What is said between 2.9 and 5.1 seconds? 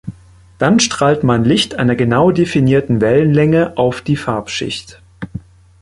Wellenlänge auf die Farbschicht.